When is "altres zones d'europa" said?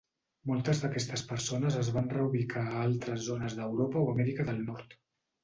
2.85-4.03